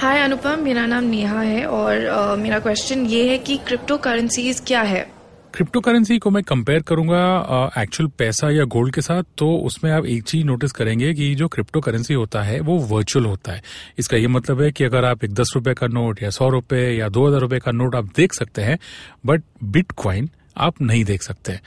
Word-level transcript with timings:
हाय 0.00 0.20
अनुपम 0.20 0.60
मेरा 0.60 0.84
नाम 0.86 1.04
नेहा 1.04 1.40
है 1.40 1.64
और 1.66 2.04
अ, 2.04 2.36
मेरा 2.36 2.58
क्वेश्चन 2.58 3.04
ये 3.06 3.28
है 3.28 3.36
कि 3.38 3.56
क्रिप्टो 3.56 3.96
करेंसीज 3.98 4.60
क्या 4.66 4.80
है? 4.82 5.00
क्रिप्टो 5.54 5.80
करेंसी 5.80 6.18
को 6.18 6.30
मैं 6.30 6.42
कंपेयर 6.42 6.82
करूँगा 6.82 7.70
एक्चुअल 7.78 8.08
पैसा 8.18 8.50
या 8.50 8.64
गोल्ड 8.74 8.94
के 8.94 9.00
साथ 9.00 9.22
तो 9.38 9.48
उसमें 9.66 9.90
आप 9.92 10.06
एक 10.06 10.22
चीज़ 10.22 10.44
नोटिस 10.46 10.72
करेंगे 10.72 11.12
कि 11.14 11.34
जो 11.34 11.48
क्रिप्टो 11.48 11.80
करेंसी 11.80 12.14
होता 12.14 12.42
है 12.42 12.58
वो 12.60 12.78
वर्चुअल 12.90 13.26
होता 13.26 13.52
है। 13.52 13.62
इसका 13.98 14.16
ये 14.16 14.26
मतलब 14.28 14.60
है 14.62 14.70
कि 14.72 14.84
अगर 14.84 15.04
आप 15.04 15.24
एक 15.24 15.34
दस 15.34 15.52
रुपए 15.56 15.74
का 15.74 15.86
नोट 15.86 16.22
या 16.22 16.30
सौ 16.30 16.48
रुपए 16.48 16.82
या 16.92 17.08
दो 17.08 17.26
हज़ार 17.26 17.40
रुपए 17.40 17.58
का 17.58 17.72
नोट 17.72 17.94
आप 17.94 18.10
देख 18.16 18.34
सकते 18.34 18.62
हैं 18.62 18.78
बट 19.26 19.42
बिटकॉइन 19.64 20.28
आप 20.56 20.80
नहीं 20.82 21.04
देख 21.04 21.22
सकते। 21.22 21.58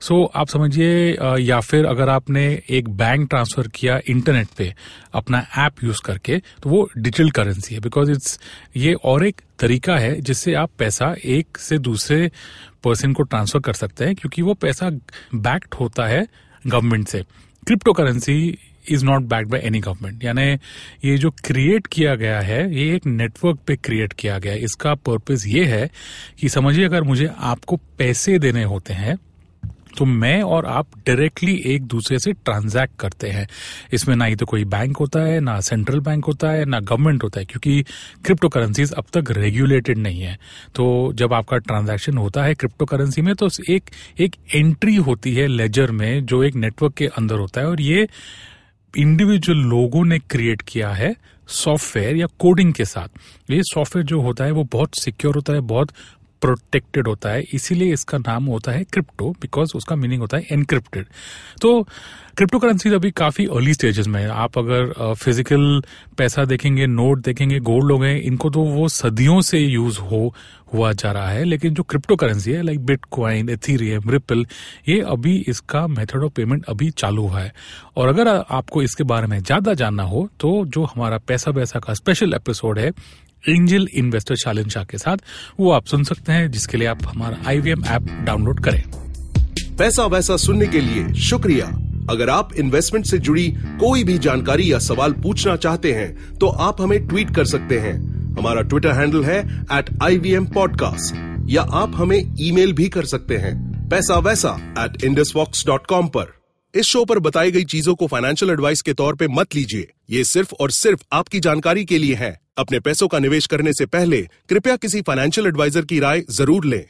सो 0.00 0.14
so, 0.14 0.30
आप 0.34 0.48
समझिए 0.48 1.16
या 1.40 1.60
फिर 1.60 1.86
अगर 1.86 2.08
आपने 2.08 2.46
एक 2.70 2.88
बैंक 2.88 3.28
ट्रांसफ़र 3.30 3.68
किया 3.68 4.00
इंटरनेट 4.06 4.48
पे 4.56 4.74
अपना 5.14 5.46
ऐप 5.58 5.84
यूज़ 5.84 6.02
करके 6.04 6.38
तो 6.62 6.70
वो 6.70 6.88
डिजिटल 6.98 7.30
करेंसी 7.30 7.74
है 7.74 7.80
बिकॉज़ 7.80 8.10
इट्स 8.10 8.38
ये 8.76 8.92
और 9.04 9.26
एक 9.26 9.40
तरीका 9.58 9.96
है 9.96 10.20
जिससे 10.20 10.54
आप 10.54 10.70
पैसा 10.78 11.14
एक 11.24 11.58
से 11.58 11.78
दूसरे 11.78 12.30
पर्सन 12.84 13.12
को 13.12 13.22
ट्रांसफ़र 13.22 13.60
कर 13.60 13.72
सकते 13.72 14.04
हैं 14.04 14.14
क्योंकि 14.14 14.42
वो 14.42 14.54
पैसा 14.54 14.90
बैक्ड 15.34 15.74
होता 15.74 16.06
है 16.06 16.26
गवर्नमेंट 16.66 17.08
से। 17.08 17.22
Cryptocurrency 17.92 18.58
is 18.88 19.04
not 19.04 19.22
backed 19.24 19.48
by 19.48 19.60
any 19.60 19.80
government 19.80 20.24
यानी 20.24 20.42
ये 21.04 21.16
जो 21.18 21.30
क्रिएट 21.44 21.86
किया 21.86 22.14
गया 22.14 22.40
है, 22.40 22.60
ये 22.74 22.94
एक 22.96 23.06
नेटवर्क 23.06 23.58
पे 23.66 23.76
क्रिएट 23.76 24.12
किया 24.12 24.38
गया 24.38 24.52
है। 24.52 24.64
इसका 24.64 24.94
पर्पस 24.96 25.44
ये 25.46 25.64
है 25.66 25.90
कि 26.40 26.48
समझिए, 26.48 26.84
अगर 26.84 27.02
मुझे 27.04 27.30
आपको 27.38 27.76
पैसे 27.98 28.38
देने 28.38 28.64
होते 28.64 28.94
हैं 28.94 29.18
तो 29.96 30.04
मैं 30.04 30.42
और 30.42 30.66
आप 30.66 30.86
डायरेक्टली 30.98 31.54
एक 31.66 31.82
दूसरे 31.82 32.18
से 32.18 32.32
ट्रांजैक्ट 32.34 32.94
करते 33.00 33.28
हैं। 33.28 33.46
इसमें 33.92 34.14
ना 34.16 34.24
ही 34.24 34.36
तो 34.36 34.46
कोई 34.46 34.64
बैंक 34.64 34.96
होता 34.96 35.20
है, 35.20 35.38
ना 35.40 35.58
सेंट्रल 35.60 36.00
बैंक 36.00 36.24
होता 36.24 36.50
है, 36.50 36.64
ना 36.64 36.80
गवर्नमेंट 36.80 37.24
होता 37.24 37.40
है, 37.40 37.46
क्योंकि 37.46 37.82
क्रिप्टो 38.24 38.48
करेंसीज 38.48 38.92
अब 38.92 39.04
तक 39.14 39.30
रेगुलेटेड 39.30 39.98
नहीं 39.98 40.20
है। 40.20 40.38
तो 40.74 41.12
जब 41.14 41.32
आपका 41.32 41.56
ट्रांजैक्शन 41.58 42.18
होता 42.18 42.44
है 42.44 42.54
क्रिप्टो 42.54 42.84
करेंसी 42.84 43.22
में 43.22 43.34
तो 43.34 43.48
एक 43.70 43.90
एक 44.20 44.36
एंट्री 44.54 44.94
होती 44.96 45.34
है 45.34 45.46
लेजर 45.46 45.90
में, 45.92 46.26
जो 46.26 46.42
एक 46.44 46.54
नेटवर्क 46.56 46.94
के 46.94 47.06
अंदर 47.08 47.38
होता 47.38 47.60
है। 47.60 47.66
और 47.66 47.80
ये 47.80 48.08
इंडिविजुअल 48.98 49.58
लोगों 49.58 50.04
ने 50.04 50.18
क्रिएट 50.18 50.62
किया 50.62 50.90
है 50.90 51.14
सॉफ्टवेयर 51.48 52.16
या 52.16 52.26
कोडिंग 52.26 52.74
के 52.74 52.84
साथ। 52.84 53.08
ये 53.50 53.62
सॉफ्टवेयर 53.62 54.06
जो 54.06 54.20
होता 54.20 54.44
है, 54.44 54.50
वो 54.50 54.64
बहुत 54.64 54.98
सिक्योर 54.98 55.34
होता 55.34 55.52
है, 55.52 55.60
बहुत 55.60 55.88
प्रोटेक्टेड 56.42 57.08
होता 57.08 57.30
है, 57.30 57.42
इसीलिए 57.52 57.92
इसका 57.92 58.18
नाम 58.18 58.44
होता 58.46 58.72
है 58.72 58.84
क्रिप्टो 58.84 59.30
बिकॉज़ 59.40 59.72
उसका 59.76 59.96
मीनिंग 59.96 60.20
होता 60.20 60.36
है 60.36 60.46
एनक्रिप्टेड 60.52 61.06
तो 61.60 61.82
क्रिप्टो 62.36 62.58
करेंसी 62.58 62.90
अभी 62.94 63.10
काफ़ी 63.12 63.46
अर्ली 63.46 63.72
स्टेजेस 63.74 64.06
में 64.06 64.20
है। 64.20 64.28
आप 64.30 64.58
अगर 64.58 65.14
फ़िज़िकल 65.14 65.82
पैसा 66.18 66.44
देखेंगे 66.44 66.86
नोट 66.86 67.22
देखेंगे 67.24 67.58
गोल्ड 67.60 67.92
हो 67.92 67.98
गए 67.98 68.16
इनको 68.18 68.50
तो 68.50 68.60
वो 68.60 68.88
सदियों 68.90 69.40
से 69.40 69.58
यूज़ 69.58 69.98
हो, 70.00 70.34
हुआ 70.72 70.92
जा 70.92 71.12
रहा 71.12 71.28
है। 71.28 71.44
लेकिन 71.44 71.74
जो 71.74 71.82
क्रिप्टो 71.82 72.16
करेंसी 72.16 72.52
है 72.52 72.62
लाइक 72.62 72.84
बिटकॉइन 72.86 73.48
एथीरियम 73.50 74.10
रिपल 74.10 74.44
ये 74.88 75.00
अभी 75.02 75.36
इसका 75.48 75.86
मेथड 75.88 76.24
ऑफ़ 76.24 76.32
पेमेंट 76.32 76.64
अभी 76.68 76.90
चालू 76.92 77.26
हुआ 77.26 77.40
है। 77.40 77.52
और 77.96 78.08
अगर 78.08 78.28
आपको 78.28 78.82
इसके 78.82 79.04
बारे 79.04 79.26
में 79.26 79.38
ज़्यादा 79.40 79.74
जानना 79.74 80.02
हो 80.04 80.28
तो 80.40 80.64
जो 80.66 80.84
हमारा 80.86 81.18
पैसा 81.28 81.52
पैसा 81.52 81.78
का 81.78 81.94
स्पेशल 81.94 82.34
एपिसोड 82.34 82.78
है 82.78 82.92
एंजल 83.44 83.88
इन्वेस्टर 83.94 84.36
शालिन 84.36 84.68
शाह 84.68 84.84
के 84.84 84.98
साथ, 84.98 85.16
वो 85.60 85.70
आप 85.70 85.86
सुन 85.86 86.04
सकते 86.04 86.32
हैं, 86.32 86.50
जिसके 86.50 86.76
लिए 86.76 86.88
आप 86.88 87.06
हमारा 87.06 87.42
आईवीएम 87.46 87.84
ऐप 87.84 88.08
डाउनलोड 88.24 88.64
करें। 88.64 88.82
पैसा 89.78 90.06
वैसा 90.06 90.36
सुनने 90.36 90.66
के 90.66 90.80
लिए 90.80 91.14
शुक्रिया। 91.20 91.66
अगर 92.10 92.30
आप 92.30 92.54
इन्वेस्टमेंट 92.54 93.06
से 93.06 93.18
जुड़ी 93.18 93.48
कोई 93.80 94.04
भी 94.04 94.18
जानकारी 94.18 94.72
या 94.72 94.78
सवाल 94.78 95.12
पूछना 95.12 95.56
चाहते 95.56 95.92
हैं 95.92 96.38
तो 96.38 96.46
आप 96.46 96.80
हमें 96.80 97.06
ट्वीट 97.08 97.34
कर 97.36 97.44
सकते 97.44 97.78
हैं। 97.78 97.94
हमारा 98.38 98.62
ट्विटर 98.62 98.92
हैंडल 98.92 99.24
है 99.24 99.38
at 99.72 99.90
I 100.02 100.18
V 100.18 100.32
M 100.32 100.46
podcast 100.46 101.46
या 101.50 101.62
आप 101.62 101.92
हमें 101.96 102.36
ईमेल 102.40 102.72
भी 102.72 102.88
कर 102.88 103.04
सकते 103.04 103.36
हैं 103.36 103.56
पैसा 103.88 104.18
वैसा 104.18 104.56
एट 104.78 105.86
कॉम 105.88 106.08
पर। 106.08 106.32
इस 106.74 106.86
शो 106.86 107.04
पर 107.04 107.18
बताई 107.18 107.50
गई 107.50 107.64
चीज़ों 107.64 107.94
को 107.94 108.06
फाइनेंशियल 108.06 108.50
एडवाइस 108.50 108.82
के 108.82 108.92
तौर 108.92 109.14
पे 109.14 109.28
मत 109.28 109.54
लीजिए। 109.54 109.88
ये 110.08 110.24
सिर्फ़ 110.24 110.54
और 110.60 110.70
सिर्फ़ 110.70 111.02
आपकी 111.12 111.40
जानकारी 111.40 111.84
के 111.84 111.98
लिए 111.98 112.14
है। 112.14 112.38
अपने 112.58 112.80
पैसों 112.80 113.08
का 113.08 113.18
निवेश 113.18 113.46
करने 113.46 113.72
से 113.72 113.86
पहले 113.86 114.20
कृपया 114.48 114.76
किसी 114.76 115.00
फाइनेंशियल 115.00 115.46
एडवाइजर 115.46 115.84
की 115.84 115.98
राय 116.00 116.22
ज़रूर 116.30 116.64
लें। 116.64 116.84